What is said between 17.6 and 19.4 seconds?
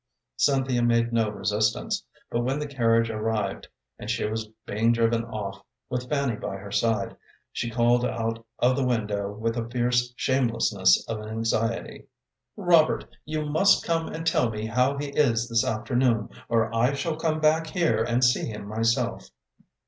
here and see him myself."